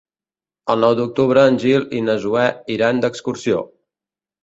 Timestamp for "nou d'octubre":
0.83-1.45